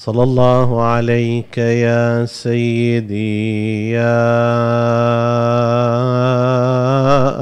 [0.00, 4.24] صلى الله عليك يا سيدي يا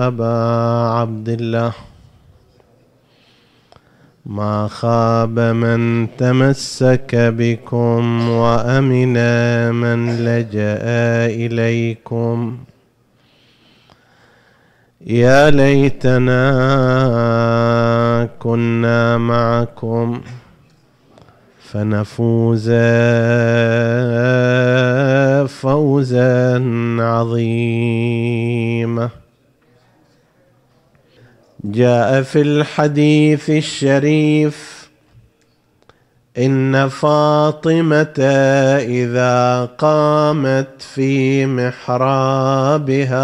[0.06, 0.36] أبا
[0.98, 1.72] عبد الله
[4.27, 9.16] ما خاب من تمسك بكم وأمن
[9.74, 10.83] من لجأ
[11.27, 12.58] إليكم.
[15.06, 16.42] يا ليتنا
[18.38, 20.20] كنا معكم.
[21.72, 22.70] فنفوز
[25.48, 26.58] فوزا
[27.00, 29.08] عظيما
[31.64, 34.89] جاء في الحديث الشريف
[36.39, 38.19] إن فاطمة
[38.78, 43.19] إذا قامت في محرابها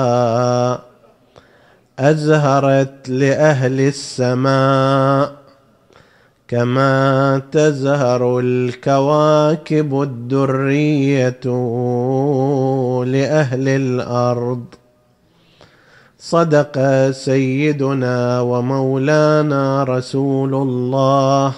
[1.99, 5.44] أزهرت لأهل السماء
[6.49, 11.45] كما تزهر الكواكب الدرية
[13.05, 14.65] لأهل الأرض.
[16.19, 21.53] صدق سيدنا ومولانا رسول الله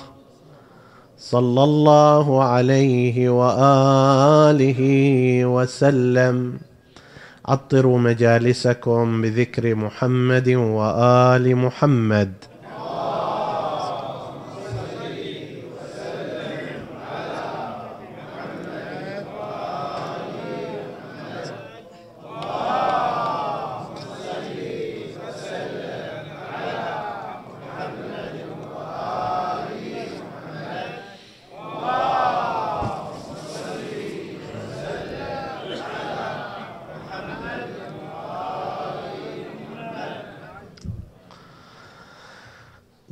[1.19, 4.81] صلى الله عليه وآله
[5.47, 6.59] وسلم.
[7.47, 12.33] عطروا مجالسكم بذكر محمد وآل محمد.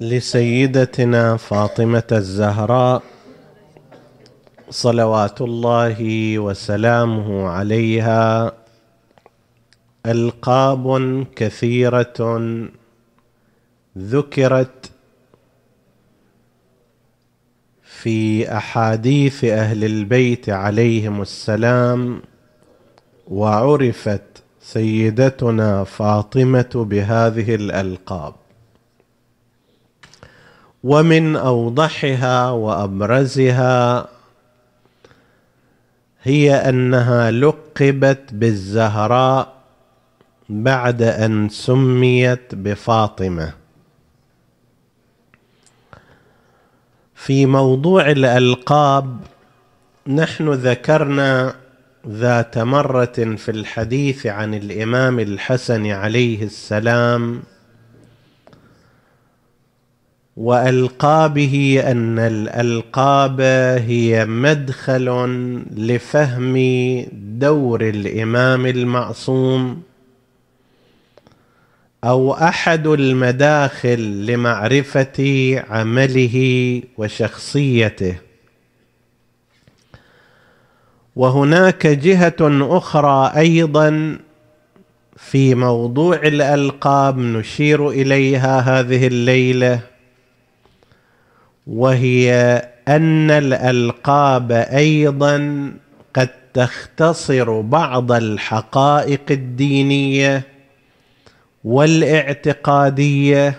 [0.05, 3.03] لسيدتنا فاطمة الزهراء
[4.71, 5.99] صلوات الله
[6.39, 8.53] وسلامه عليها.
[10.07, 12.41] ألقاب كثيرة
[13.99, 14.91] ذكرت
[17.83, 22.23] في أحاديث أهل البيت عليهم السلام
[23.29, 24.23] وعرفت
[24.61, 28.44] سيدتنا فاطمة بهذه الألقاب.
[30.85, 34.09] ومن أوضحها وأبرزها
[36.23, 39.55] هي أنها لقبت بالزهراء
[40.49, 43.53] بعد أن سميت بفاطمة.
[47.15, 49.21] في موضوع الألقاب
[50.07, 51.55] نحن ذكرنا
[52.09, 57.43] ذات مرة في الحديث عن الإمام الحسن عليه السلام
[60.37, 63.41] والقابه أن الألقاب
[63.81, 65.09] هي مدخل
[65.77, 66.57] لفهم
[67.13, 69.83] دور الإمام المعصوم
[72.05, 75.19] أو أحد المداخل لمعرفة
[75.71, 76.37] عمله
[76.99, 78.17] وشخصيته.
[81.17, 82.37] وهناك جهة
[82.79, 84.19] أخرى أيضا
[85.17, 89.94] في موضوع الألقاب نشير إليها هذه الليلة.
[91.67, 92.33] وهي
[92.89, 95.73] أن الألقاب أيضا
[96.15, 100.43] قد تختصر بعض الحقائق الدينية
[101.65, 103.55] والإعتقادية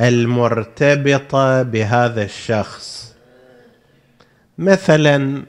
[0.00, 3.14] المرتبطة بهذا الشخص.
[4.58, 5.42] مثلا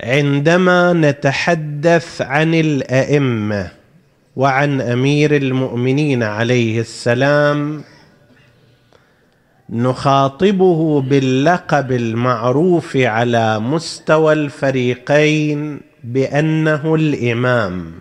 [0.00, 3.70] عندما نتحدث عن الأئمة
[4.36, 7.84] وعن أمير المؤمنين عليه السلام
[9.72, 17.92] نخاطبه باللقب المعروف على مستوى الفريقين بأنه الإمام.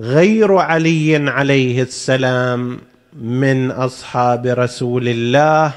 [0.00, 2.78] غير علي عليه السلام
[3.20, 5.72] من أصحاب رسول الله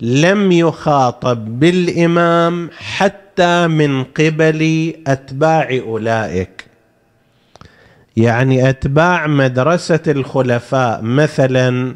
[0.00, 6.66] لم يخاطب بالإمام حتى من قبل أتباع أولئك.
[8.16, 11.94] يعني أتباع مدرسة الخلفاء مثلا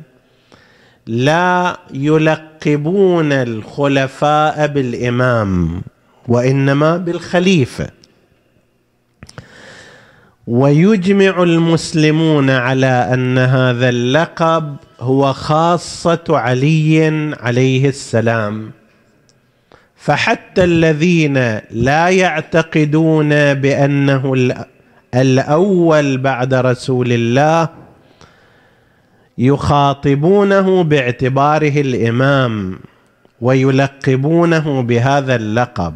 [1.06, 5.82] لا يلقب يلقبون الخلفاء بالإمام
[6.29, 7.87] وإنما بالخليفة.
[10.47, 18.70] ويجمع المسلمون على أن هذا اللقب هو خاصة علي عليه السلام.
[19.97, 21.35] فحتى الذين
[21.70, 24.52] لا يعتقدون بأنه
[25.14, 27.69] الأول بعد رسول الله
[29.38, 32.79] يخاطبونه باعتباره الإمام
[33.41, 35.94] ويلقبونه بهذا اللقب.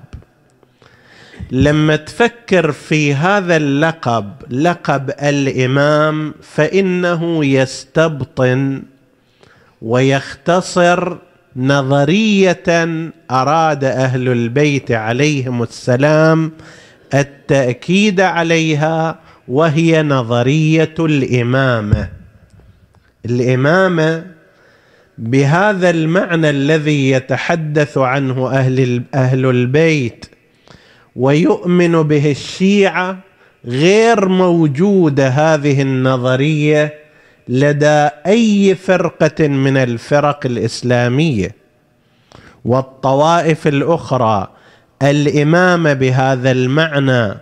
[1.50, 8.82] لما تفكر في هذا اللقب لقب الإمام فإنه يستبطن
[9.82, 11.16] ويختصر
[11.56, 12.64] نظرية
[13.30, 16.52] أراد أهل البيت عليهم السلام
[17.14, 22.19] التأكيد عليها وهي نظرية الإمامة.
[23.26, 24.26] الإمامة
[25.18, 30.26] بهذا المعنى الذي يتحدث عنه أهل أهل البيت
[31.16, 33.18] ويؤمن به الشيعة
[33.66, 36.94] غير موجودة هذه النظرية
[37.48, 41.60] لدى أي فرقة من الفرق الإسلامية.
[42.64, 44.48] والطوائف الأخرى
[45.02, 47.34] الإمامة بهذا المعنى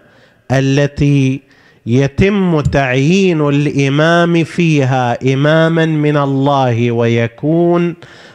[0.53, 1.41] التي
[1.89, 7.95] يتم تعيين الإمام فيها إماما من الله ويكون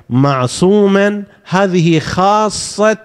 [0.10, 1.24] معصوما.
[1.50, 2.98] هذه خاصة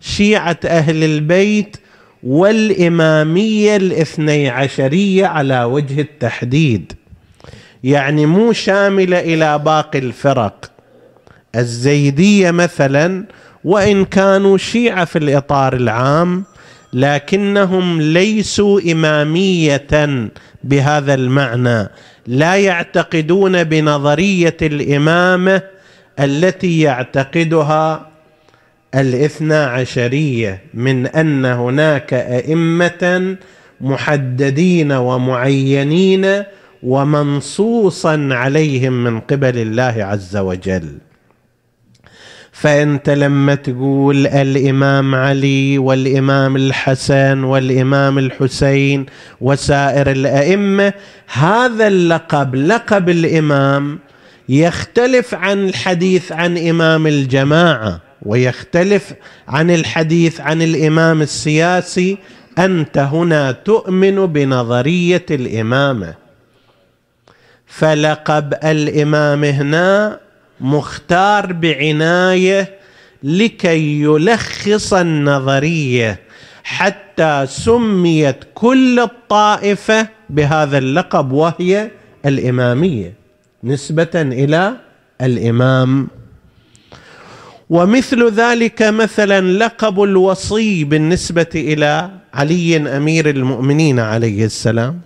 [0.00, 1.76] شيعة أهل البيت
[2.22, 6.92] والإمامية الاثني عشرية على وجه التحديد.
[7.84, 10.70] يعني مو شاملة إلى باقي الفرق.
[11.56, 13.24] الزيدية مثلا
[13.64, 16.44] وإن كانوا شيعة في الإطار العام
[16.94, 20.20] لكنهم ليسوا إمامية
[20.64, 21.88] بهذا المعنى.
[22.26, 25.62] لا يعتقدون بنظرية الإمامة
[26.20, 28.10] التي يعتقدها
[28.94, 33.36] الاثنى عشرية من أن هناك أئمة
[33.80, 36.42] محددين ومعينين
[36.82, 40.98] ومنصوصا عليهم من قبل الله عز وجل.
[42.54, 49.06] فأنت لما تقول الإمام علي والإمام الحسن والإمام الحسين
[49.40, 50.92] وسائر الأئمة
[51.32, 53.98] هذا اللقب لقب الإمام
[54.48, 59.12] يختلف عن الحديث عن إمام الجماعة ويختلف
[59.48, 62.18] عن الحديث عن الإمام السياسي
[62.58, 66.14] أنت هنا تؤمن بنظرية الإمامة.
[67.66, 70.23] فلقب الإمام هنا
[70.60, 72.78] مختار بعناية
[73.22, 76.20] لكي يلخص النظرية
[76.64, 81.90] حتى سميت كل الطائفة بهذا اللقب وهي
[82.26, 83.14] الإمامية
[83.64, 84.76] نسبة إلى
[85.20, 86.08] الإمام.
[87.70, 95.00] ومثل ذلك مثلا لقب الوصي بالنسبة إلى علي أمير المؤمنين عليه السلام.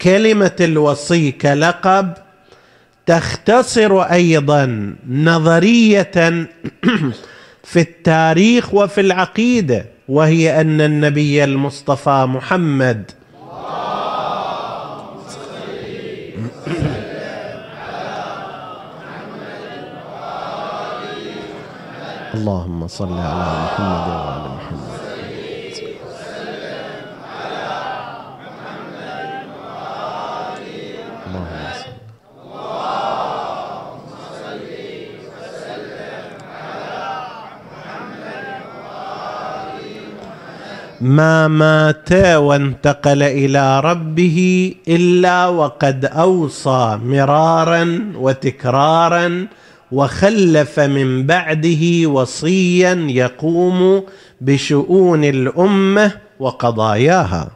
[0.00, 2.14] كلمة الوصي كلقب
[3.06, 6.12] تختصر أيضا نظرية
[7.70, 13.10] في التاريخ وفي العقيدة وهي أن النبي المصطفى محمد
[22.34, 24.33] اللهم صل على محمد وعلى
[41.00, 49.46] ما مات وانتقل إلى ربه إلا وقد أوصى مرارا وتكرارا
[49.92, 54.04] وخلف من بعده وصيا يقوم
[54.40, 57.50] بشؤون الأمة وقضاياها.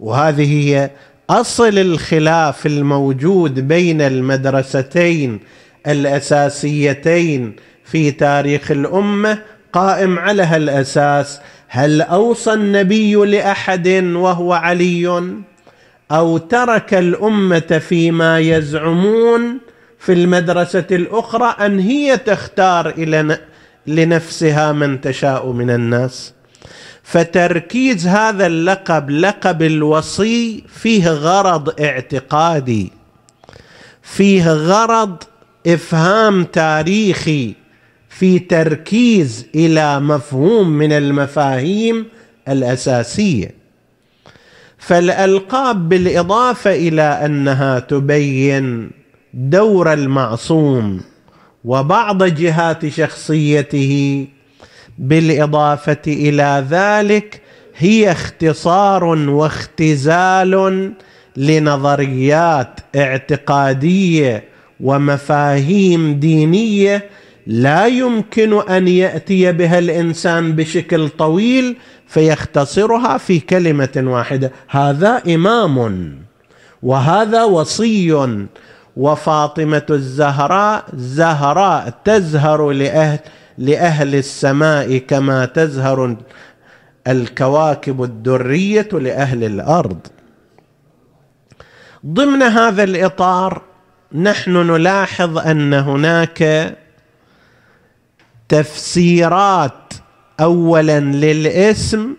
[0.00, 0.90] وهذه هي
[1.30, 5.40] أصل الخلاف الموجود بين المدرستين
[5.86, 9.38] الأساسيتين في تاريخ الأمة
[9.72, 11.40] قائم على هالأساس
[11.74, 15.22] هل أوصى النبي لأحد وهو علي؟
[16.10, 19.58] أو ترك الأمة فيما يزعمون
[19.98, 23.38] في المدرسة الأخرى أن هي تختار إلى
[23.86, 26.32] لنفسها من تشاء من الناس؟
[27.02, 32.92] فتركيز هذا اللقب لقب الوصي فيه غرض اعتقادي
[34.02, 35.22] فيه غرض
[35.66, 37.61] إفهام تاريخي.
[38.18, 42.06] في تركيز إلى مفهوم من المفاهيم
[42.48, 43.54] الأساسية.
[44.78, 48.90] فالألقاب بالإضافة إلى أنها تبين
[49.34, 51.00] دور المعصوم
[51.64, 54.26] وبعض جهات شخصيته
[54.98, 57.40] بالإضافة إلى ذلك
[57.76, 60.92] هي اختصار واختزال
[61.36, 64.44] لنظريات اعتقادية
[64.80, 67.04] ومفاهيم دينية
[67.46, 74.52] لا يمكن أن يأتي بها الإنسان بشكل طويل فيختصرها في كلمة واحدة.
[74.68, 76.18] هذا إمام
[76.82, 78.46] وهذا وصي.
[78.96, 83.18] وفاطمة الزهراء زهراء تزهر لاهل
[83.58, 86.16] لأهل السماء كما تزهر
[87.08, 89.98] الكواكب الدرية لأهل الأرض.
[92.06, 93.62] ضمن هذا الإطار
[94.14, 96.72] نحن نلاحظ أن هناك
[98.52, 99.94] تفسيرات
[100.40, 102.14] اولا للاسم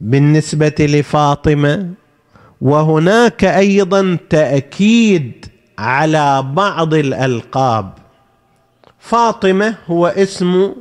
[0.00, 1.90] بالنسبة لفاطمة
[2.60, 5.46] وهناك أيضا تأكيد
[5.78, 7.92] على بعض الألقاب.
[8.98, 10.72] فاطمة هو اسم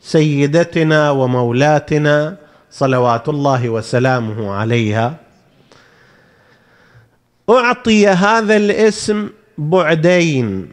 [0.00, 2.36] سيدتنا ومولاتنا
[2.70, 5.16] صلوات الله وسلامه عليها.
[7.50, 10.72] أعطي هذا الاسم بعدين.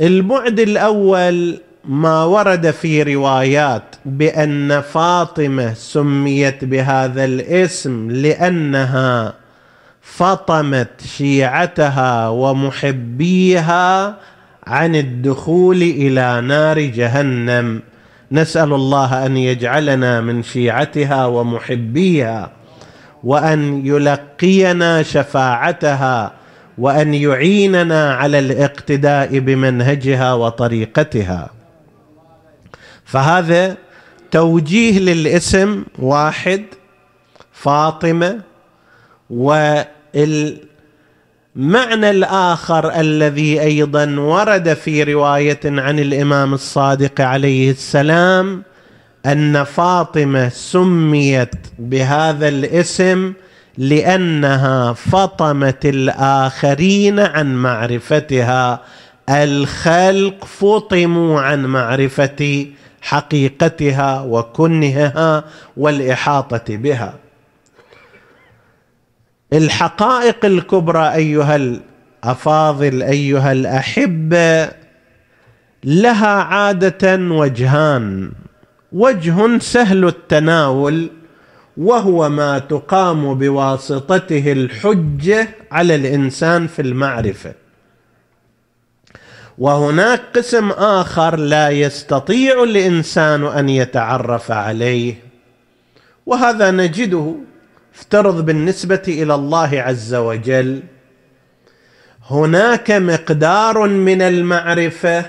[0.00, 9.34] البعد الأول ما ورد في روايات بأن فاطمة سميت بهذا الاسم لأنها
[10.02, 14.16] فطمت شيعتها ومحبيها
[14.66, 17.80] عن الدخول إلى نار جهنم.
[18.32, 22.50] نسأل الله أن يجعلنا من شيعتها ومحبيها
[23.24, 26.32] وأن يلقينا شفاعتها
[26.78, 31.57] وأن يعيننا على الاقتداء بمنهجها وطريقتها.
[33.08, 33.76] فهذا
[34.30, 36.64] توجيه للاسم واحد
[37.52, 38.40] فاطمة
[39.30, 40.50] والمعنى
[42.10, 48.62] الآخر الذي أيضا ورد في رواية عن الإمام الصادق عليه السلام
[49.26, 53.32] أن فاطمة سميت بهذا الاسم
[53.78, 58.80] لأنها فطمت الآخرين عن معرفتها.
[59.28, 62.66] الخلق فطموا عن معرفه
[63.08, 65.44] حقيقتها وكنهها
[65.76, 67.14] والإحاطة بها.
[69.52, 74.70] الحقائق الكبرى أيها الأفاضل أيها الاحبه
[75.84, 78.32] لها عادة وجهان.
[78.92, 81.08] وجه سهل التناول
[81.76, 87.67] وهو ما تقام بواسطته الحجة على الإنسان في المعرفة.
[89.58, 95.14] وهناك قسم آخر لا يستطيع الإنسان أن يتعرف عليه
[96.26, 97.34] وهذا نجده
[97.94, 100.82] افترض بالنسبة إلى الله عز وجل
[102.30, 105.24] هناك مقدار من المعرفة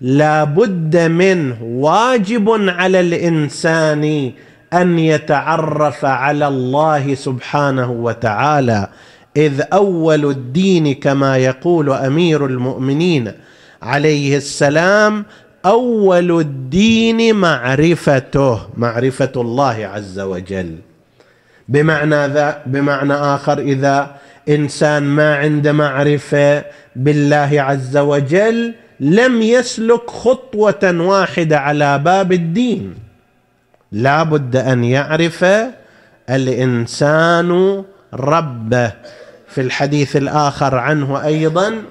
[0.00, 4.32] لا بد منه واجب على الإنسان
[4.72, 8.88] أن يتعرف على الله سبحانه وتعالى.
[9.36, 13.32] إذ أول الدين كما يقول أمير المؤمنين
[13.82, 15.24] عليه السلام
[15.66, 20.76] أول الدين معرفته معرفة الله عز وجل.
[21.68, 24.16] بمعنى ذا بمعنى آخر إذا
[24.48, 26.64] إنسان ما عنده معرفة
[26.96, 32.94] بالله عز وجل لم يسلك خطوة واحدة على باب الدين.
[33.92, 35.44] لا بد أن يعرف
[36.30, 37.82] الإنسان
[38.14, 38.92] ربه.
[39.54, 41.82] في الحديث الآخر عنه أيضا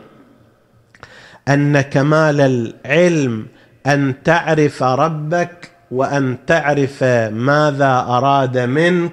[1.47, 3.45] أن كمال العلم
[3.87, 7.03] أن تعرف ربك وأن تعرف
[7.33, 9.11] ماذا أراد منك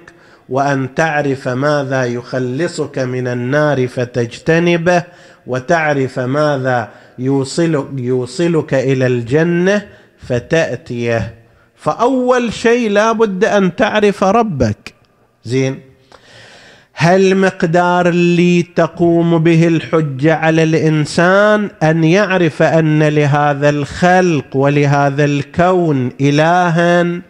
[0.49, 5.03] وأن تعرف ماذا يخلصك من النار فتجتنبه
[5.47, 6.89] وتعرف ماذا
[7.19, 11.35] يوصلك, يوصلك إلى الجنة فتأتيه.
[11.75, 14.93] فأول شيء لابد أن تعرف ربك.
[15.43, 15.90] زين؟
[17.03, 26.11] هل مقدار اللي تقوم به الحجه على الإنسان أن يعرف أن لهذا الخلق ولهذا الكون
[26.21, 27.21] الها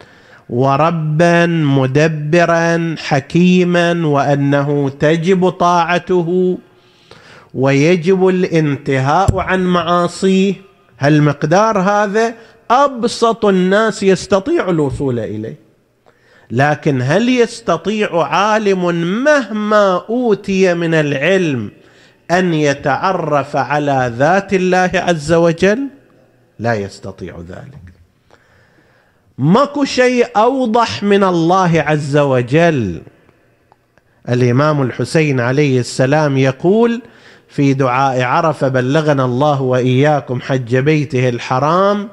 [0.50, 6.58] وربا مدبرا حكيما وأنه تجب طاعته
[7.54, 10.54] ويجب الانتهاء عن معاصيه؟
[10.98, 12.34] هالمقدار هذا
[12.70, 15.61] أبسط الناس يستطيع الوصول إليه؟
[16.52, 18.94] لكن هل يستطيع عالم
[19.24, 21.70] مهما أوتي من العلم
[22.30, 25.88] أن يتعرف على ذات الله عز وجل؟
[26.58, 27.92] لا يستطيع ذلك.
[29.38, 33.02] ماكو شيء أوضح من الله عز وجل.
[34.28, 37.02] الإمام الحسين عليه السلام يقول
[37.48, 42.08] في دعاء عرفة بلغنا الله وإياكم حج بيته الحرام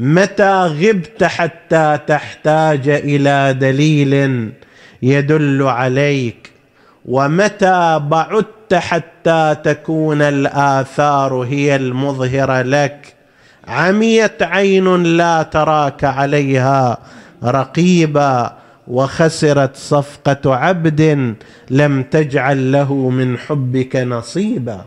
[0.00, 4.52] متى غبت حتى تحتاج إلى دليل
[5.02, 6.50] يدل عليك؟
[7.04, 13.14] ومتى بعدت حتى تكون الآثار هي المظهرة لك؟
[13.68, 16.98] عميت عين لا تراك عليها
[17.44, 18.56] رقيبا
[18.88, 21.34] وخسرت صفقة عبد
[21.70, 24.84] لم تجعل له من حبك نصيبا.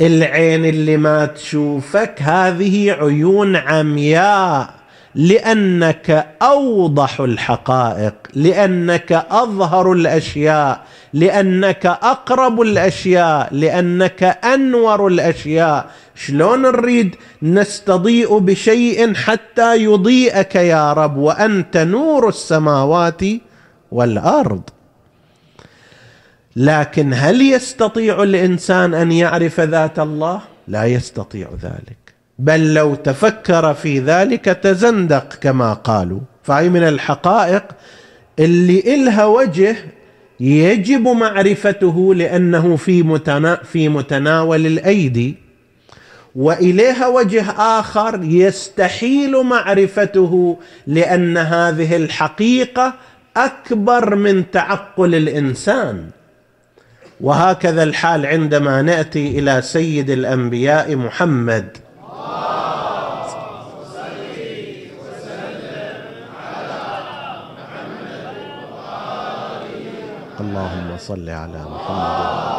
[0.00, 4.74] العين اللي ما تشوفك هذه عيون عمياء
[5.14, 10.80] لأنك أوضح الحقائق لأنك أظهر الأشياء
[11.12, 15.90] لأنك أقرب الأشياء لأنك أنور الأشياء.
[16.14, 23.22] شلون نريد نستضيء بشيء حتى يضيئك يا رب وأنت نور السماوات
[23.92, 24.62] والأرض؟
[26.56, 32.14] لكن هل يستطيع الإنسان أن يعرف ذات الله؟ لا يستطيع ذلك.
[32.38, 36.20] بل لو تفكر في ذلك تزندق كما قالوا.
[36.42, 37.64] فهي من الحقائق
[38.38, 39.76] اللي إلها وجه
[40.40, 43.20] يجب معرفته لأنه في,
[43.64, 45.36] في متناول الأيدي.
[46.34, 52.94] وإليها وجه آخر يستحيل معرفته لأن هذه الحقيقة
[53.36, 56.10] أكبر من تعقل الإنسان.
[57.20, 61.76] وهكذا الحال عندما نأتي إلى سيد الأنبياء محمد.
[70.40, 72.55] اللهم صل على محمد.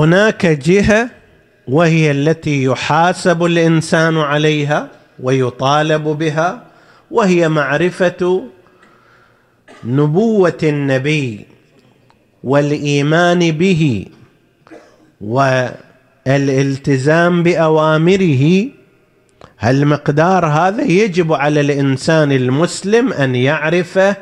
[0.00, 1.10] هناك جهة
[1.68, 4.88] وهي التي يحاسب الإنسان عليها
[5.22, 6.62] ويطالب بها
[7.10, 8.44] وهي معرفة
[9.84, 11.46] نبوة النبي
[12.44, 14.06] والإيمان به
[16.26, 18.66] والالتزام بأوامره.
[19.64, 24.16] المقدار هذا يجب على الإنسان المسلم أن يعرفه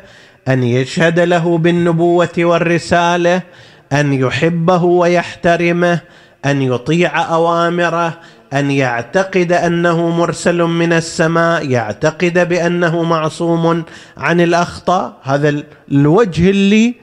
[0.49, 3.43] أن يشهد له بالنبوة والرسالة
[3.93, 6.01] أن يحبه ويحترمه
[6.45, 8.21] أن يطيع أوامره
[8.53, 13.85] أن يعتقد أنه مرسل من السماء يعتقد بأنه معصوم
[14.17, 15.17] عن الأخطاء.
[15.23, 16.95] هذا الوجه اللي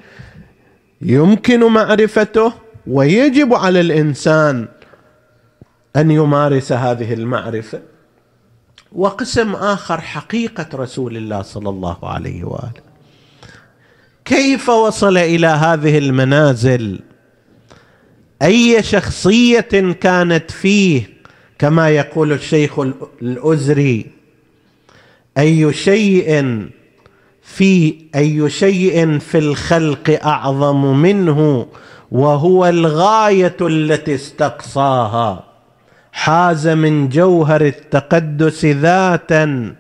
[1.02, 2.54] يمكن معرفته
[2.88, 4.68] ويجب على الإنسان
[5.96, 7.80] أن يمارس هذه المعرفة.
[8.92, 12.85] وقسم آخر حقيقة رسول الله صلى الله عليه وآله.
[14.26, 17.00] كيف وصل إلى هذه المنازل؟
[18.42, 21.10] أي شخصية كانت فيه؟
[21.60, 22.80] كما يقول الشيخ
[23.22, 24.06] الأزري.
[25.38, 26.60] أي شيء
[27.42, 31.68] في أي شيء في الخلق أعظم منه
[32.12, 35.44] وهو الغاية التي استقصاها.
[36.12, 39.76] حاز من جوهر التقدس ذاتا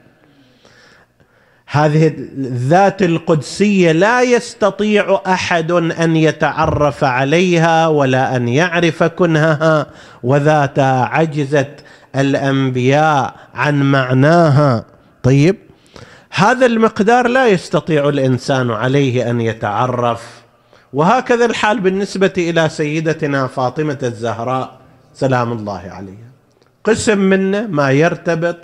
[1.67, 9.87] هذه الذات القدسية لا يستطيع أحد أن يتعرف عليها ولا أن يعرف كنهها
[10.23, 11.71] وذاتها عجزت
[12.15, 14.85] الأنبياء عن معناها.
[15.23, 15.55] طيب
[16.31, 20.23] هذا المقدار لا يستطيع الإنسان عليه أن يتعرف.
[20.93, 24.77] وهكذا الحال بالنسبة إلى سيدتنا فاطمة الزهراء
[25.13, 26.29] سلام الله عليها.
[26.83, 28.57] قسم منه ما يرتبط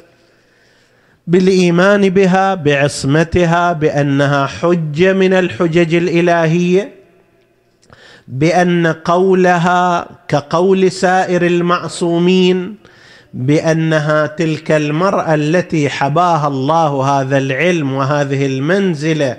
[1.27, 6.91] بالإيمان بها بعصمتها بأنها حجة من الحجج الإلهية
[8.27, 12.75] بأن قولها كقول سائر المعصومين
[13.33, 19.37] بأنها تلك المرأة التي حباها الله هذا العلم وهذه المنزلة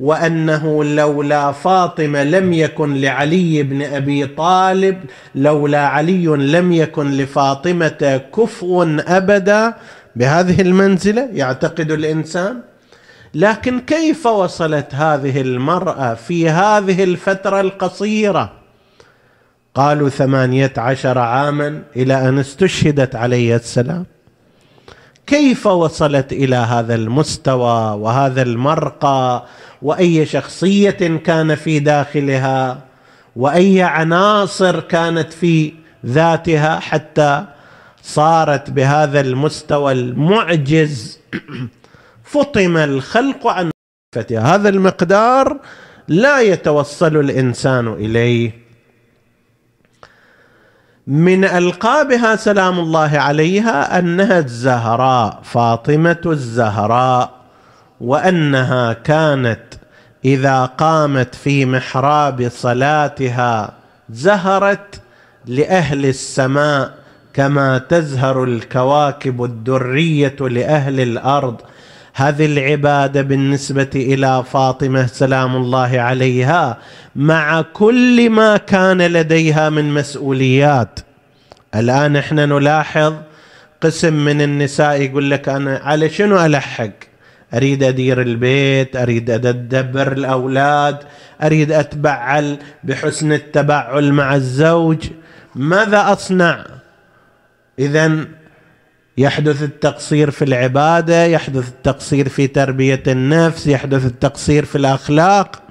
[0.00, 4.98] وأنه لولا فاطمة لم يكن لعلي بن أبي طالب
[5.34, 9.74] لولا علي لم يكن لفاطمة كفء أبدا
[10.16, 12.60] بهذه المنزلة يعتقد الإنسان
[13.34, 18.52] لكن كيف وصلت هذه المرأة في هذه الفترة القصيرة؟
[19.74, 24.06] قالوا ثمانية عشر عاما إلى أن استشهدت عليه السلام.
[25.26, 29.44] كيف وصلت إلى هذا المستوى وهذا المرقى؟
[29.82, 32.78] وأي شخصية كان في داخلها؟
[33.36, 35.72] وأي عناصر كانت في
[36.06, 37.44] ذاتها حتى
[38.06, 41.18] صارت بهذا المستوى المعجز.
[42.32, 43.70] فطم الخلق عن
[44.30, 45.60] هذا المقدار
[46.08, 48.52] لا يتوصل الإنسان إليه.
[51.06, 57.30] من ألقابها سلام الله عليها أنها الزهراء فاطمة الزهراء
[58.00, 59.64] وأنها كانت
[60.24, 63.72] إذا قامت في محراب صلاتها
[64.10, 65.00] زهرت
[65.46, 67.05] لأهل السماء.
[67.36, 71.60] كما تزهر الكواكب الدرية لأهل الأرض.
[72.14, 76.78] هذه العبادة بالنسبة إلى فاطمة سلام الله عليها
[77.16, 81.00] مع كل ما كان لديها من مسؤوليات.
[81.74, 83.14] الآن إحنا نلاحظ
[83.80, 86.90] قسم من النساء يقول لك أنا على شنو ألحق؟
[87.54, 90.98] أريد أدير البيت أريد أدبر الأولاد
[91.42, 95.08] أريد أتبعل بحسن التبعل مع الزوج.
[95.54, 96.76] ماذا أصنع؟
[97.78, 98.26] اذا
[99.18, 105.62] يحدث التقصير في العبادة يحدث التقصير في تربية النفس يحدث التقصير في الأخلاق.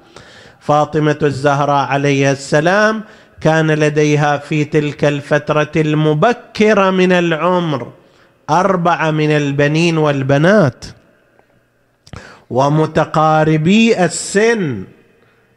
[0.60, 3.04] فاطمة الزهراء عليها السلام
[3.42, 7.92] كان لديها في تلك الفترة المبكرة من العمر
[8.50, 10.86] أربعة من البنين والبنات.
[12.50, 14.84] ومتقاربي السن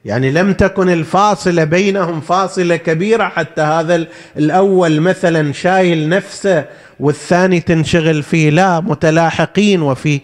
[0.04, 4.06] يعني لم تكن الفاصله بينهم فاصلة كبيرة حتى هذا
[4.36, 6.64] الأول مثلا شايل نفسه
[7.00, 8.50] والثاني تنشغل فيه.
[8.50, 10.20] لا متلاحقين وفي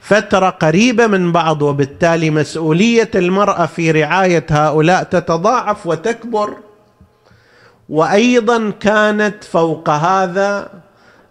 [0.00, 6.56] فترة قريبة من بعض وبالتالي مسؤولية المرأة في رعاية هؤلاء تتضاعف وتكبر.
[7.88, 10.70] وأيضا كانت فوق هذا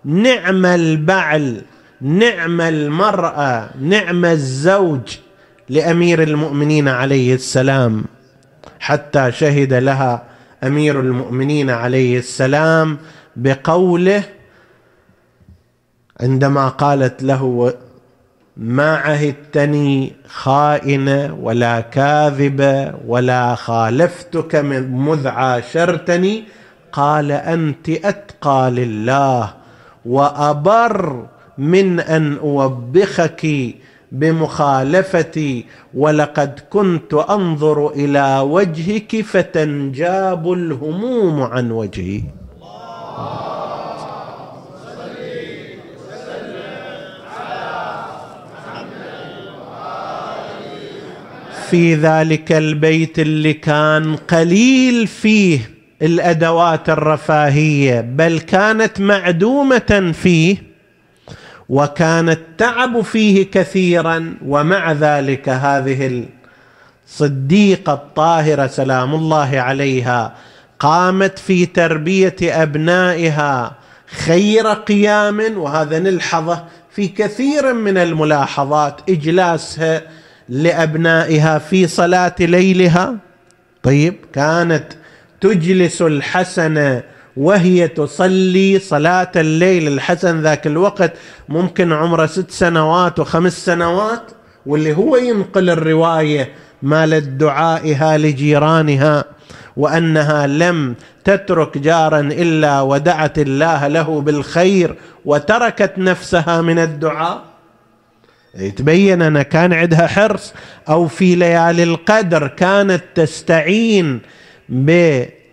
[0.06, 1.62] نعم البعل
[2.02, 5.18] نعم المرأة نعم الزوج
[5.72, 8.04] لأمير المؤمنين عليه السلام
[8.80, 10.24] حتى شهد لها
[10.64, 12.98] أمير المؤمنين عليه السلام
[13.36, 14.24] بقوله
[16.20, 17.74] عندما قالت له
[18.58, 26.44] ما عهدتني خائنه ولا كاذبه ولا خالفتك مذ عاشرتني
[26.92, 29.54] قال أنت أتقى لله
[30.06, 31.26] وأبر
[31.58, 33.48] من أن أوبخك
[34.12, 42.22] بمخالفتي ولقد كنت أنظر إلى وجهك فتنجاب الهموم عن وجهي.
[51.70, 55.60] في ذلك البيت اللي كان قليل فيه
[56.02, 60.71] الأدوات الرفاهية بل كانت معدومة فيه.
[61.72, 66.26] وكان التعب فيه كثيرا ومع ذلك هذه
[67.08, 70.36] الصديقة الطاهرة سلام الله عليها
[70.80, 73.76] قامت في تربية أبنائها
[74.26, 80.02] خير قيام وهذا نلحظه في كثير من الملاحظات إجلاسها
[80.50, 83.16] لأبنائها في صلاة ليلها.
[83.84, 84.86] طيب كانت
[85.42, 87.02] تجلس الحسن
[87.38, 91.14] وهي تصلي صلاة الليل الحسن ذاك الوقت
[91.50, 94.24] ممكن عمره ست سنوات وخمس سنوات
[94.66, 96.50] واللي هو ينقل الرواية
[96.82, 99.26] مالت دعائها لجيرانها
[99.78, 107.42] وأنها لم تترك جارا إلا ودعت الله له بالخير وتركت نفسها من الدعاء.
[108.56, 110.54] يتبين أن كان عندها حرص
[110.90, 114.20] أو في ليالي القدر كانت تستعين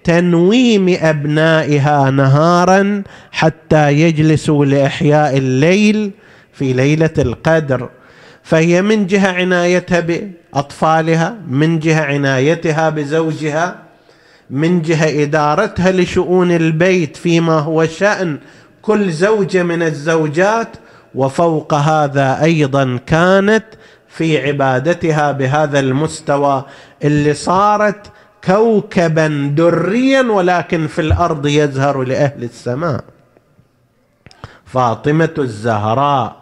[0.09, 6.11] بتنويم أبنائها نهارا حتى يجلسوا لإحياء الليل
[6.53, 7.89] في ليلة القدر.
[8.43, 13.77] فهي من جهة عنايتها بأطفالها من جهة عنايتها بزوجها
[14.51, 18.39] من جهة إدارتها لشؤون البيت فيما هو شأن.
[18.83, 20.69] كل زوجة من الزوجات
[21.15, 23.65] وفوق هذا أيضا كانت
[24.09, 26.65] في عبادتها بهذا المستوى.
[27.05, 28.07] اللي صارت
[28.49, 33.05] كوكبا دريا ولكن في الأرض يزهر لأهل السماء.
[34.67, 36.37] فاطمة الزهراء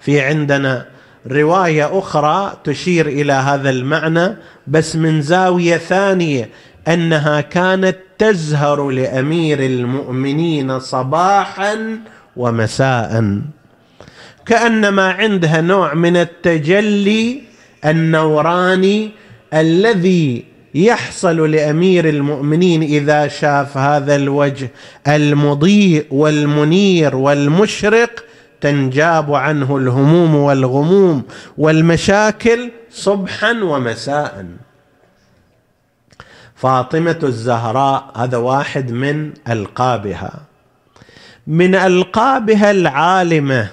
[0.00, 0.86] في عندنا
[1.26, 4.36] رواية أخرى تشير إلى هذا المعنى
[4.66, 6.48] بس من زاوية ثانية
[6.88, 11.98] أنها كانت تزهر لأمير المؤمنين صباحا
[12.36, 13.40] ومساء.
[14.46, 17.42] كأنما عندها نوع من التجلي
[17.84, 19.10] النوراني
[19.54, 24.70] الذي يحصل لأمير المؤمنين إذا شاف هذا الوجه
[25.08, 28.24] المضيء والمنير والمشرق
[28.60, 31.22] تنجاب عنه الهموم والغموم
[31.58, 34.46] والمشاكل صبحا ومساء.
[36.54, 40.32] فاطمة الزهراء هذا واحد من ألقابها.
[41.46, 43.68] من ألقابها العالمة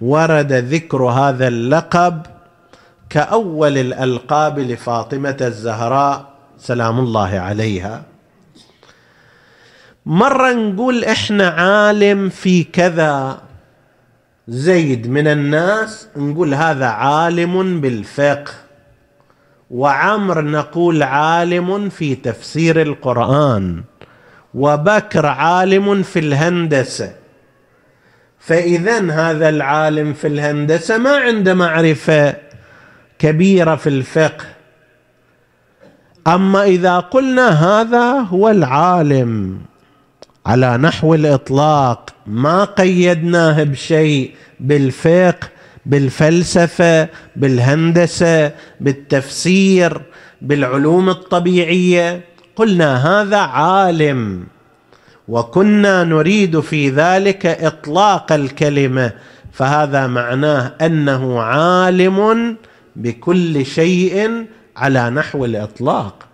[0.00, 2.26] ورد ذكر هذا اللقب
[3.10, 6.33] كأول الألقاب لفاطمة الزهراء
[6.64, 8.02] سلام الله عليها.
[10.06, 13.40] مرة نقول إحنا عالم في كذا
[14.48, 18.52] زيد من الناس نقول هذا عالم بالفقه.
[19.70, 23.82] وعمر نقول عالم في تفسير القرآن.
[24.54, 27.12] وبكر عالم في الهندسة.
[28.38, 32.34] فاذا هذا العالم في الهندسة ما عنده معرفة
[33.18, 34.53] كبيرة في الفقه.
[36.26, 39.58] أما إذا قلنا هذا هو العالم
[40.46, 45.48] على نحو الإطلاق ما قيدناه بشيء بالفقه
[45.86, 50.02] بالفلسفة بالهندسة بالتفسير
[50.42, 52.20] بالعلوم الطبيعية.
[52.56, 54.46] قلنا هذا عالم
[55.28, 59.12] وكنا نريد في ذلك إطلاق الكلمة.
[59.52, 62.56] فهذا معناه أنه عالم
[62.96, 64.44] بكل شيء
[64.76, 66.26] على نحو الإطلاق.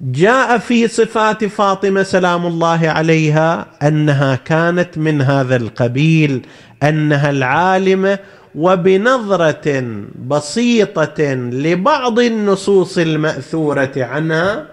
[0.00, 6.46] جاء في صفات فاطمة سلام الله عليها أنها كانت من هذا القبيل
[6.82, 8.18] أنها العالمة
[8.54, 9.84] وبنظرة
[10.28, 14.66] بسيطة لبعض النصوص المأثورة عنها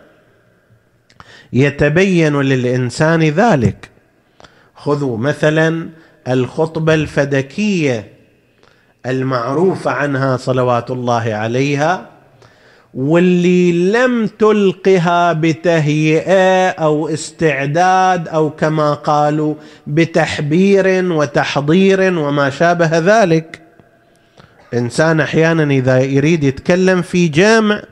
[1.53, 3.89] يتبين للإنسان ذلك.
[4.75, 5.89] خذوا مثلا
[6.27, 8.13] الخطبة الفدكية
[9.05, 12.12] المعروفة عنها صلوات الله عليها
[12.93, 19.55] واللي لم تلقها بتهيئة أو استعداد أو كما قالوا
[19.87, 23.61] بتحبير وتحضير وما شابه ذلك.
[24.73, 27.83] إنسان أحيانا إذا يريد يتكلم في جامع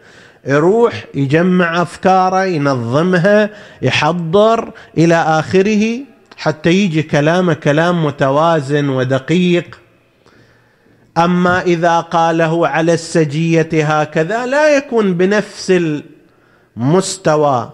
[0.47, 3.49] يروح يجمع أفكاره ينظمها
[3.81, 5.99] يحضر إلى آخره
[6.37, 9.80] حتى يجي كلامه كلام متوازن ودقيق.
[11.17, 15.73] أما إذا قاله على السجية هكذا لا يكون بنفس
[16.77, 17.71] المستوى.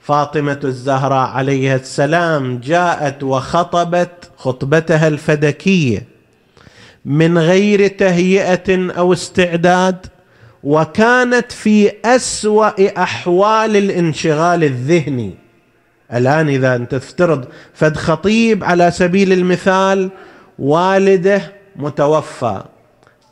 [0.00, 6.04] فاطمة الزهراء عليها السلام جاءت وخطبت خطبتها الفدكية
[7.04, 10.06] من غير تهيئة أو استعداد
[10.64, 15.34] وكانت في أسوأ أحوال الانشغال الذهني.
[16.12, 17.44] الآن إذا أنت تفترض
[17.74, 20.10] فد خطيب على سبيل المثال
[20.58, 22.62] والده متوفى.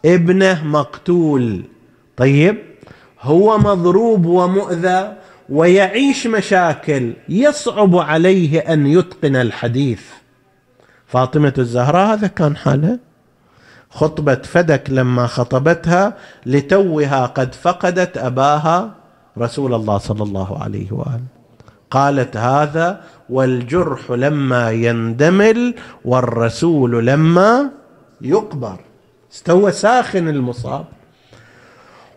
[0.04, 1.64] ابنه مقتول.
[2.16, 2.56] طيب
[3.22, 5.12] هو مضروب ومؤذى
[5.48, 10.00] ويعيش مشاكل يصعب عليه أن يتقن الحديث.
[11.06, 12.98] فاطمة الزهراء هذا كان حالها.
[13.90, 18.94] خطبة فدك لما خطبتها لتوها قد فقدت أباها
[19.38, 21.24] رسول الله صلى الله عليه وآله.
[21.90, 27.70] قالت هذا والجرح لما يندمل والرسول لما
[28.20, 28.80] يقبر.
[29.32, 30.84] استوى ساخن المصاب.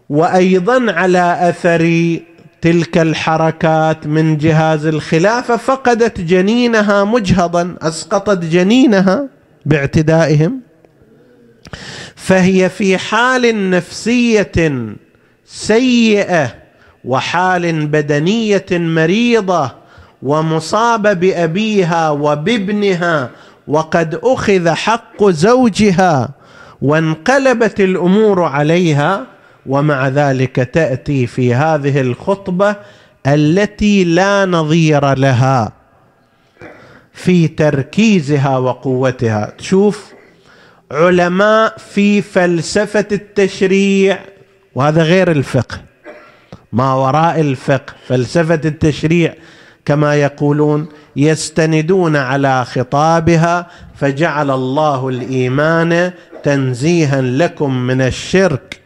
[0.09, 2.19] وأيضا على أثر
[2.62, 9.27] تلك الحركات من جهاز الخلافة فقدت جنينها مجهضا أسقطت جنينها
[9.65, 10.62] باعتدائهم.
[12.15, 14.85] فهي في حال نفسية
[15.45, 16.55] سيئة
[17.05, 19.71] وحال بدنية مريضة
[20.23, 23.29] ومصابه بأبيها وبابنها
[23.69, 26.29] وقد أخذ حق زوجها
[26.82, 29.25] وانقلبت الأمور عليها
[29.65, 32.75] ومع ذلك تأتي في هذه الخطبة
[33.27, 35.71] التي لا نظير لها
[37.13, 39.53] في تركيزها وقوتها.
[39.58, 40.13] تشوف
[40.91, 44.19] علماء في فلسفة التشريع
[44.75, 45.82] وهذا غير الفقه
[46.73, 49.34] ما وراء الفقه فلسفة التشريع
[49.86, 56.12] كما يقولون يستندون على خطابها فجعل الله الإيمان
[56.44, 58.80] تنزيها لكم من الشرك.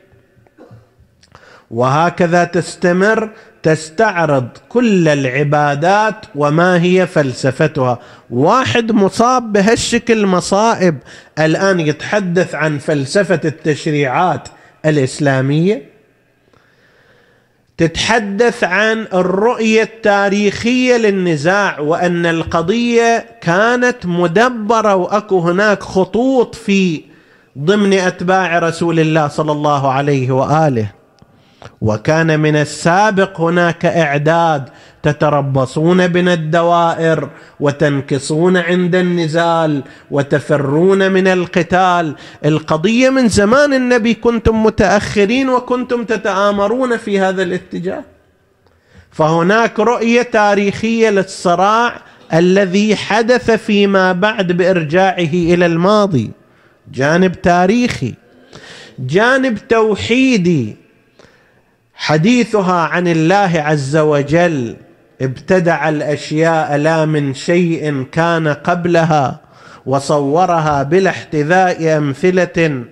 [1.71, 3.29] وهكذا تستمر
[3.63, 7.99] تستعرض كل العبادات وما هي فلسفتها.
[8.29, 10.97] واحد مصاب بهالشكل مصائب
[11.39, 14.47] الآن يتحدث عن فلسفة التشريعات
[14.85, 15.92] الإسلامية.
[17.77, 27.01] تتحدث عن الرؤية التاريخية للنزاع وأن القضية كانت مدبرة وأكو هناك خطوط في
[27.59, 30.91] ضمن أتباع رسول الله صلى الله عليه وآله.
[31.81, 34.69] وكان من السابق هناك إعداد
[35.03, 42.15] تتربصون بنا الدوائر وتنكصون عند النزال وتفرون من القتال.
[42.45, 48.03] القضية من زمان النبي كنتم متأخرين وكنتم تتآمرون في هذا الاتجاه.
[49.11, 52.01] فهناك رؤية تاريخية للصراع
[52.33, 56.31] الذي حدث فيما بعد بإرجاعه إلى الماضي.
[56.93, 58.13] جانب تاريخي.
[58.99, 60.75] جانب توحيدي.
[61.95, 64.75] حديثها عن الله عز وجل.
[65.23, 69.39] ابتدع الأشياء لا من شيء كان قبلها
[69.85, 72.83] وصورها بلا احتذاء أمثلة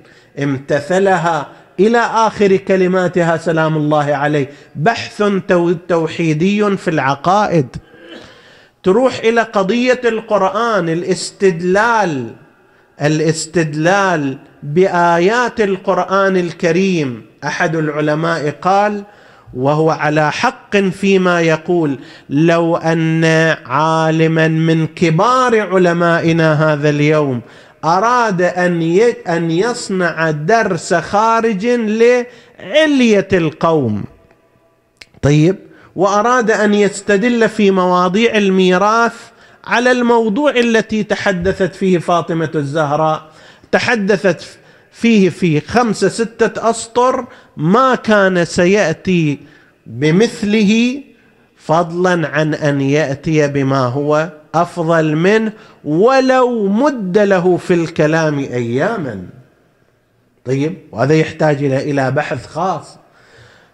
[0.43, 1.47] امتثلها
[1.79, 4.49] إلى آخر كلماتها سلام الله عليه.
[4.75, 5.23] بحث
[5.87, 7.67] توحيدي في العقائد.
[8.83, 12.27] تروح إلى قضية القرآن الاستدلال
[13.01, 17.25] الاستدلال بآيات القرآن الكريم.
[17.43, 19.03] أحد العلماء قال
[19.53, 21.99] وهو على حق فيما يقول.
[22.29, 23.25] لو أن
[23.65, 27.41] عالما من كبار علمائنا هذا اليوم
[27.85, 28.81] أراد أن
[29.27, 34.03] أن يصنع درس خارج لعلية القوم.
[35.21, 35.55] طيب
[35.95, 39.13] وأراد أن يستدل في مواضيع الميراث
[39.63, 43.31] على الموضوع التي تحدثت فيه فاطمة الزهراء.
[43.71, 44.60] تحدثت
[44.91, 47.25] فيه في خمسة ستة أسطر
[47.57, 49.39] ما كان سيأتي
[49.85, 51.01] بمثله
[51.57, 55.51] فضلا عن أن يأتي بما هو أفضل منه
[55.83, 59.23] ولو مد له في الكلام اياما.
[60.45, 62.97] طيب وهذا يحتاج إلى بحث خاص.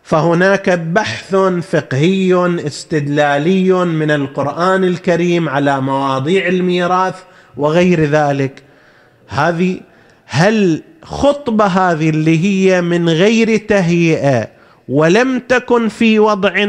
[0.03, 1.35] فهناك بحث
[1.71, 7.15] فقهي استدلالي من القرآن الكريم على مواضيع الميراث
[7.57, 8.63] وغير ذلك.
[9.27, 9.79] هذه
[10.25, 14.47] هل خطبة هذه اللي هي من غير تهيئة
[14.89, 16.67] ولم تكن في وضع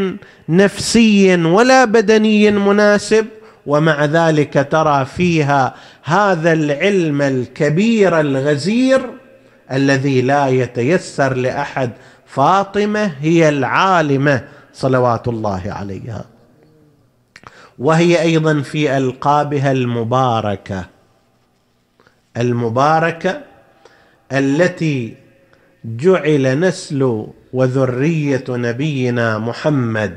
[0.48, 3.26] نفسي ولا بدني مناسب
[3.66, 9.00] ومع ذلك ترى فيها هذا العلم الكبير الغزير
[9.72, 11.90] الذي لا يتيسر لأحد.
[12.26, 16.24] فاطمة هي العالمة صلوات الله عليها.
[17.78, 20.84] وهي أيضا في ألقابها المباركة.
[22.36, 23.47] المباركة
[24.32, 25.14] التي
[25.84, 30.16] جعل نسل وذرية نبينا محمد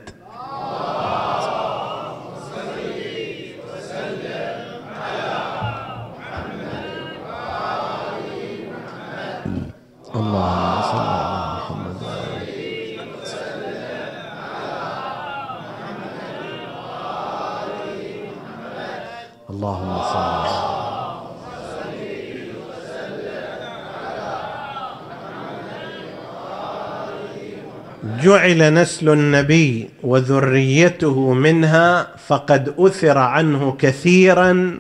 [28.04, 34.80] جعل نسل النبي وذريته منها فقد أثر عنه كثيرا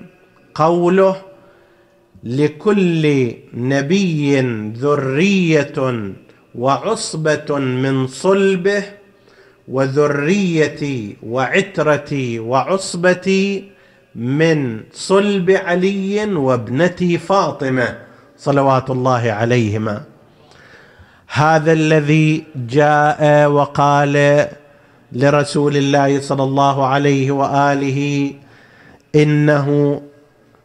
[0.55, 1.15] قوله
[2.23, 4.41] لكل نبي
[4.77, 6.11] ذرية
[6.55, 8.83] وعصبة من صلبه
[9.67, 13.71] وذريتي وعترتي وعصبتي
[14.15, 17.97] من صلب علي وابنتي فاطمة
[18.37, 20.10] صلوات الله عليهما.
[21.33, 24.47] هذا الذي جاء وقال
[25.11, 28.31] لرسول الله صلى الله عليه وآله
[29.15, 30.01] إنه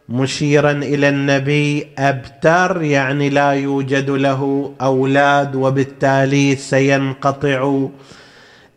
[0.09, 7.87] مشيرا إلى النبي أبتر يعني لا يوجد له أولاد وبالتالي سينقطع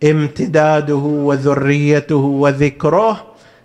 [0.04, 3.24] امتداده وذريته وذكره.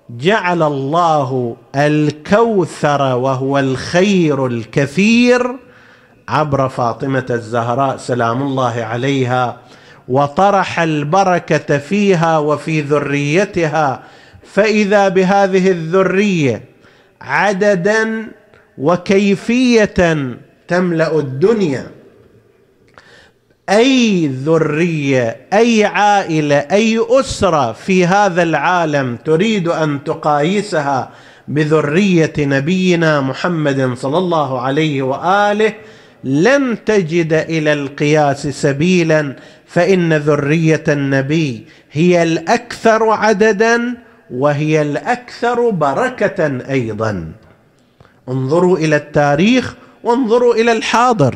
[0.10, 5.65] جعل الله الكوثر وهو الخير الكثير
[6.28, 9.58] عبر فاطمة الزهراء سلام الله عليها
[10.08, 14.04] وطرح البركة فيها وفي ذريتها.
[14.54, 16.62] فإذا بهذه الذرية
[17.22, 18.28] عددا
[18.78, 19.94] وكيفيه
[20.68, 21.88] تملأ الدنيا
[23.70, 31.10] أي ذرية أي عائلة أي أسرة في هذا العالم تريد أن تقايسها
[31.48, 35.74] بذرية نبينا محمد صلى الله عليه وآله
[36.26, 39.36] لن تجد إلى القياس سبيلا
[39.68, 43.94] فإن ذرية النبي هي الأكثر عددا
[44.32, 47.32] وهي الأكثر بركة أيضا.
[48.30, 51.36] انظروا إلى التاريخ وانظروا إلى الحاضر.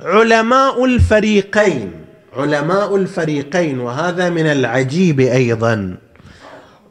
[0.00, 1.92] علماء الفريقين
[2.36, 5.96] علماء الفريقين وهذا من العجيب أيضا.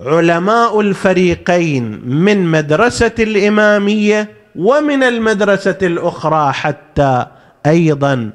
[0.02, 7.26] علماء الفريقين من مدرسة الإمامية ومن المدرسة الأخرى حتى
[7.66, 8.32] أيضا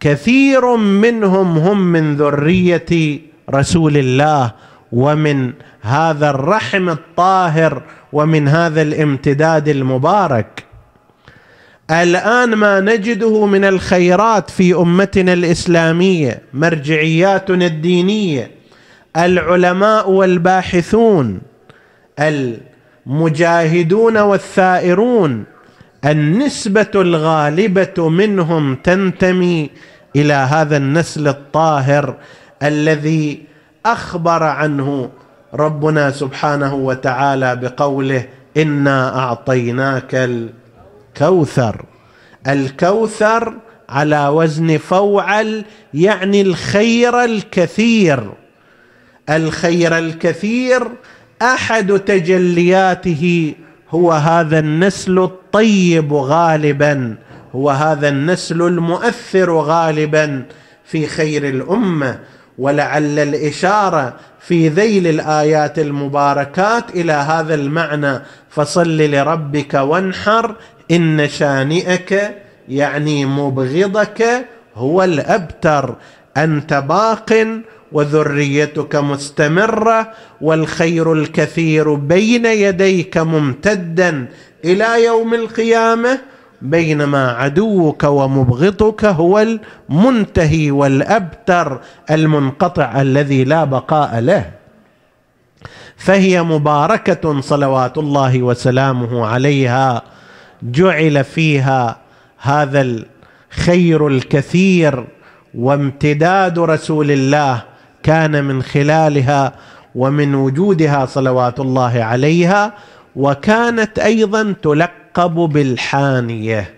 [0.00, 3.20] كثير منهم هم من ذرية
[3.50, 4.52] رسول الله
[4.92, 7.82] ومن هذا الرحم الطاهر
[8.12, 10.64] ومن هذا الامتداد المبارك.
[11.90, 18.50] الآن ما نجده من الخيرات في أمتنا الإسلامية مرجعياتنا الدينية
[19.16, 21.40] العلماء والباحثون
[23.06, 25.44] المجاهدون والثائرون
[26.04, 29.70] النسبة الغالبة منهم تنتمي
[30.16, 32.16] إلى هذا النسل الطاهر
[32.62, 33.42] الذي
[33.86, 35.10] أخبر عنه
[35.54, 38.26] ربنا سبحانه وتعالى بقوله
[38.56, 41.84] إنا أعطيناك الكوثر.
[42.46, 43.54] الكوثر
[43.88, 48.30] على وزن فوعل يعني الخير الكثير.
[49.30, 50.88] الخير الكثير
[51.44, 53.54] أحد تجلياته
[53.90, 57.16] هو هذا النسل الطيب غالبا
[57.54, 60.42] هو هذا النسل المؤثر غالبا
[60.84, 62.18] في خير الأمة.
[62.58, 68.20] ولعل الإشارة في ذيل الآيات المباركات إلى هذا المعنى
[68.50, 70.54] فصل لربك وانحر
[70.90, 72.34] إن شانئك
[72.68, 75.94] يعني مبغضك هو الأبتر
[76.36, 77.46] أنت باق
[77.94, 84.26] وذريتك مستمرة والخير الكثير بين يديك ممتدا
[84.64, 86.18] إلى يوم القيامة
[86.62, 89.46] بينما عدوك ومبغضك هو
[89.90, 91.80] المنتهي والأبتر
[92.10, 94.50] المنقطع الذي لا بقاء له.
[95.96, 100.02] فهي مباركة صلوات الله وسلامه عليها
[100.62, 101.96] جعل فيها
[102.38, 105.06] هذا الخير الكثير
[105.54, 107.73] وامتداد رسول الله
[108.04, 109.52] كان من خلالها
[109.94, 112.72] ومن وجودها صلوات الله عليها
[113.16, 116.74] وكانت أيضا تلقب بالحانية.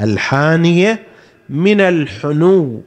[0.00, 1.02] الحانية
[1.48, 2.82] من الحنو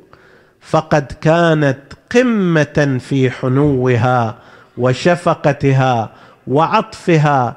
[0.62, 1.80] فقد كانت
[2.12, 4.36] قمة في حنوها
[4.78, 6.10] وشفقتها
[6.48, 7.56] وعطفها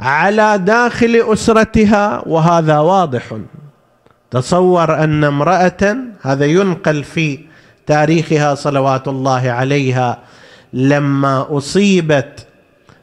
[0.00, 3.22] على داخل أسرتها وهذا واضح.
[4.30, 7.53] تصور أن امرأة هذا ينقل في
[7.86, 10.18] تاريخها صلوات الله عليها
[10.72, 12.46] لما أصيبت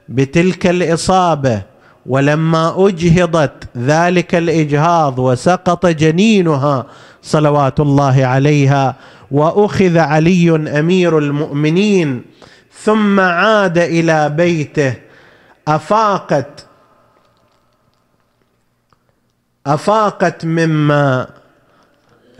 [0.09, 1.61] بتلك الإصابة
[2.05, 6.86] ولما أجهضت ذلك الإجهاض وسقط جنينها
[7.21, 8.95] صلوات الله عليها
[9.32, 12.21] وأخذ علي أمير المؤمنين
[12.84, 14.93] ثم عاد إلى بيته
[15.67, 16.65] أفاقت
[19.67, 21.27] أفاقت مما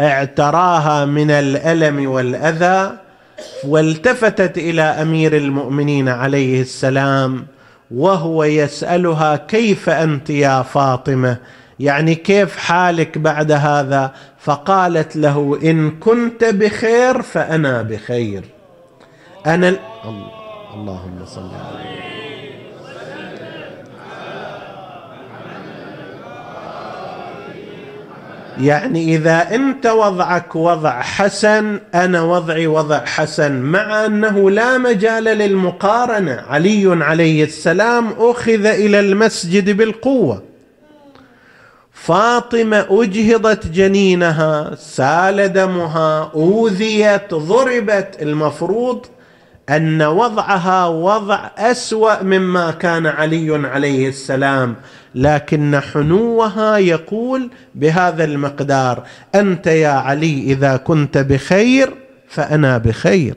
[0.02, 2.98] اعتراها من الألم والأذى
[3.68, 7.46] والتفتت إلى أمير المؤمنين عليه السلام
[7.92, 11.38] وهو يسألها كيف أنت يا فاطمة؟
[11.80, 18.44] يعني كيف حالك بعد هذا؟ فقالت له إن كنت بخير فأنا بخير.
[19.46, 19.76] أنا
[20.74, 21.82] اللهم صل على
[28.60, 36.44] يعني إذا أنت وضعك وضع حسن أنا وضعي وضع حسن مع أنه لا مجال للمقارنة.
[36.50, 40.44] علي عليه السلام أخذ إلى المسجد بالقوة.
[41.94, 49.06] فاطمة أجهضت جنينها سال دمها أوذيت ضربت المفروض
[49.70, 54.76] أن وضعها وضع أسوأ مما كان علي عليه السلام
[55.16, 59.04] لكن حنوها يقول بهذا المقدار
[59.36, 61.94] أنت يا علي إذا كنت بخير
[62.28, 63.36] فأنا بخير.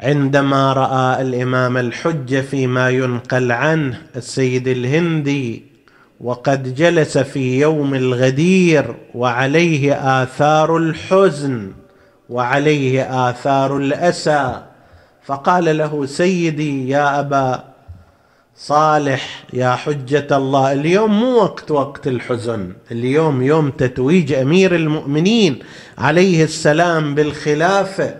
[0.00, 5.62] عندما رأى الإمام الحجه فيما ينقل عنه السيد الهندي
[6.20, 11.72] وقد جلس في يوم الغدير وعليه آثار الحزن
[12.28, 14.62] وعليه آثار الأسى
[15.24, 17.64] فقال له سيدي يا أبا
[18.56, 25.58] صالح يا حجة الله اليوم مو وقت وقت الحزن اليوم يوم تتويج أمير المؤمنين
[25.98, 28.14] عليه السلام بالخلافة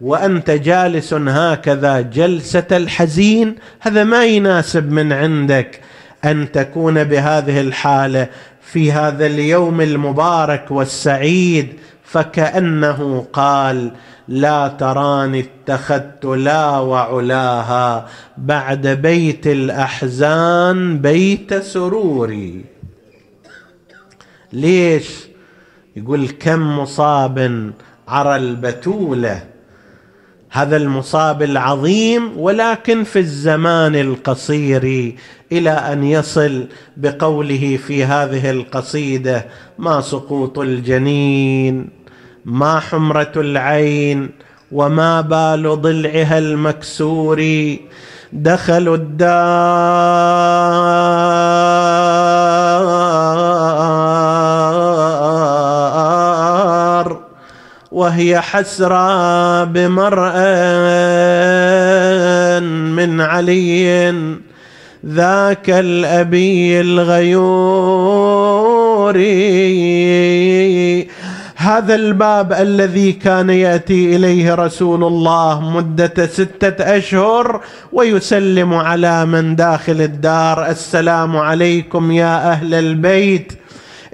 [0.00, 5.80] وأنت جالس هكذا جلسة الحزين هذا ما يناسب من عندك
[6.24, 8.28] أن تكون بهذه الحالة
[8.62, 11.72] في هذا اليوم المبارك والسعيد
[12.04, 13.90] فكأنه قال
[14.30, 18.06] لا تراني اتخذت لا وعلاها
[18.38, 22.64] بعد بيت الأحزان بيت سروري.
[24.52, 25.10] ليش؟
[25.96, 27.70] يقول كم مصاب
[28.08, 29.42] عرى البتولة.
[30.50, 35.14] هذا المصاب العظيم ولكن في الزمان القصير
[35.52, 36.66] إلى أن يصل
[36.96, 39.46] بقوله في هذه القصيدة
[39.78, 41.99] ما سقوط الجنين
[42.44, 44.30] ما حمرة العين
[44.72, 47.76] وما بال ضلعها المكسور
[48.32, 49.30] دخلوا الدار
[57.92, 60.36] وهي حسرى بمرء
[62.96, 64.14] من علي
[65.06, 68.30] ذاك الأبي الغيور.
[71.60, 77.60] هذا الباب الذي كان يأتي إليه رسول الله مدة ستة أشهر
[77.92, 80.66] ويسلم على من داخل الدار.
[80.66, 83.52] السلام عليكم يا أهل البيت.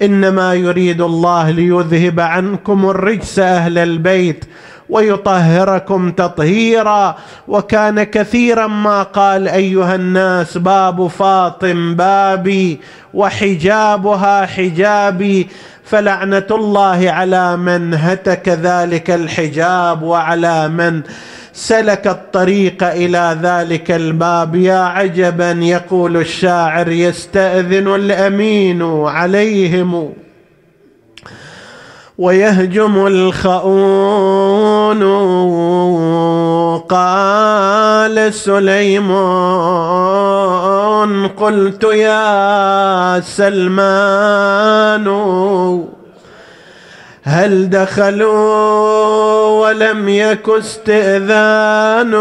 [0.02, 4.44] إنما يريد الله ليذهب عنكم الرجس أهل البيت
[4.88, 7.16] ويطهركم تطهيرا.
[7.48, 12.80] وكان كثيرا ما قال أيها الناس باب فاطم بابي
[13.14, 15.48] وحجابها حجابي.
[15.86, 21.02] فلعنة الله على من هتك ذلك الحجاب وعلى من
[21.52, 24.54] سلك الطريق إلى ذلك الباب.
[24.54, 30.12] يا عجبا يقول الشاعر يستأذن الأمين عليهم.
[32.18, 35.02] ويهجم الخؤون.
[36.88, 39.16] قال سليمان
[41.28, 45.06] قلت يا سلمان
[47.24, 52.14] هل دخلوا ولم يك استئذان؟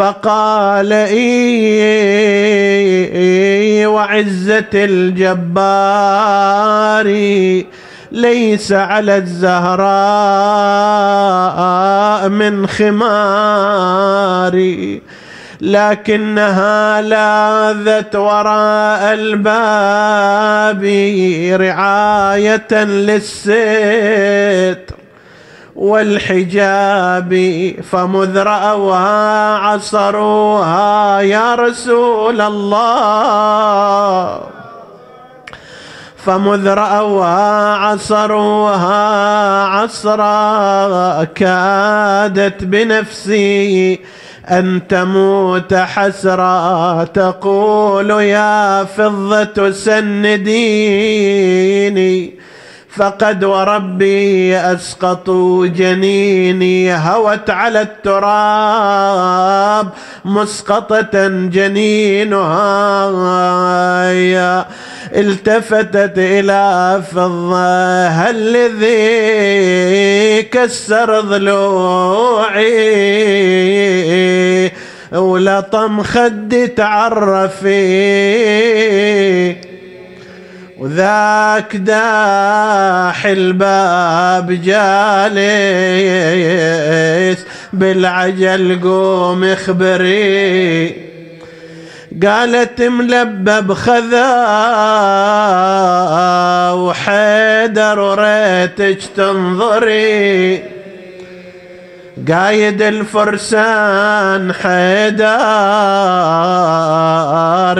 [0.00, 1.76] فقال إي
[3.86, 5.34] وعزة الجبار
[8.12, 9.88] ليس على الزهراء
[12.28, 13.90] من خماري
[15.60, 20.84] لكنها لاذت وراء الباب
[21.60, 23.40] رعاية للستر
[25.80, 27.32] والحجاب
[27.90, 33.10] فمذ رأوها عصروها يا رسول الله.
[36.16, 44.00] فمذ رأوها عصروها عصرا كادت بنفسي
[44.48, 47.04] أن تموت حسرا.
[47.04, 50.50] تقول يا فضة سنديني
[52.96, 59.88] فقد وربي اسقطوا جنيني هوت على التراب
[60.24, 63.10] مسقطة جنينها.
[65.14, 72.70] التفتت إلى فضة هل الذي كسر ضلوعي؟
[75.12, 77.70] ولطم خدي تعرفي.
[80.80, 85.40] وذاك داح الباب جالس
[87.72, 91.10] بالعجل قوم اخبري.
[92.26, 94.36] قالت ملبب خذا
[96.70, 100.79] وحيدر وريتك تنظري.
[102.28, 105.30] قايد الفرسان حيدار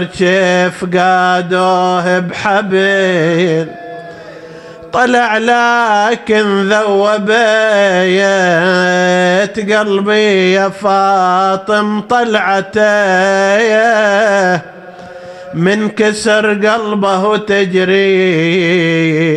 [0.04, 3.68] كيف قادوه بحبل
[4.92, 7.30] طلع لكن ذوبيت
[9.72, 12.80] قلبي يا فاطم طلعته
[15.54, 18.80] من كسر قلبه تجري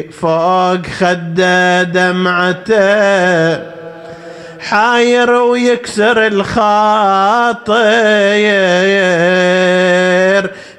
[0.03, 3.72] فوق خده دمعته.
[4.63, 7.73] حاير ويكسر الخاطر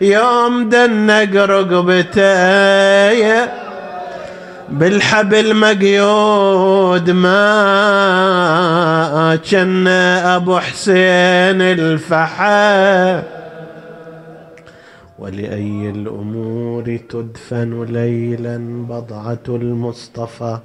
[0.00, 2.24] يوم دنق رقبته
[4.68, 7.38] بالحبل مقيود ما
[9.50, 9.88] كان
[10.36, 13.22] أبو حسين الفحا
[15.18, 18.56] ولأي الأمور تدفن ليلا
[18.88, 20.58] بضعة المصطفى.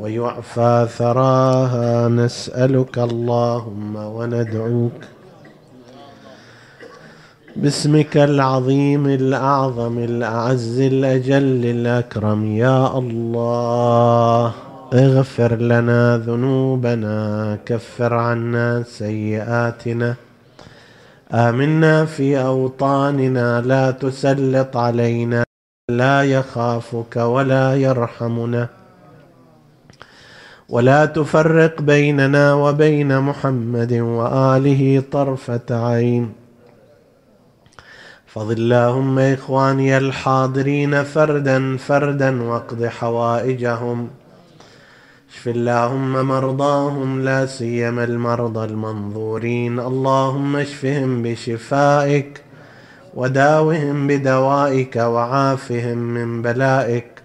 [0.00, 5.00] ويعفى ثراها نسألك اللهم وندعوك
[7.56, 12.56] باسمك العظيم الأعظم الأعز الأجل الأكرم.
[12.56, 14.52] يا الله
[14.94, 20.14] اغفر لنا ذنوبنا كفر عنا سيئاتنا.
[21.32, 25.44] آمنا في أوطاننا لا تسلط علينا
[25.90, 28.77] لا يخافك ولا يرحمنا.
[30.68, 36.32] ولا تفرق بيننا وبين محمد وآله طرفة عين.
[38.26, 44.08] فض اللهم إخواني الحاضرين فردا فردا واقض حوائجهم.
[45.32, 49.80] اشف اللهم مرضاهم لا سيما المرضى المنظورين.
[49.80, 52.42] اللهم اشفهم بشفائك
[53.14, 57.17] وداوهم بدوائك وعافهم من بلائك.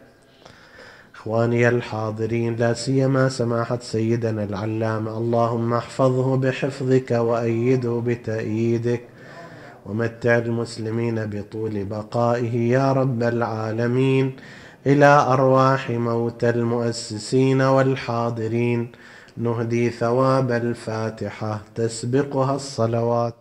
[1.24, 5.18] إخواني الحاضرين لا سيما سماحة سيدنا العلامة.
[5.18, 9.02] اللهم احفظه بحفظك وأيده بتأييدك
[9.86, 14.36] ومتع المسلمين بطول بقائه يا رب العالمين.
[14.88, 18.92] إلى أرواح موتى المؤسسين والحاضرين
[19.38, 23.36] نهدي ثواب الفاتحة تسبقها الصلوات.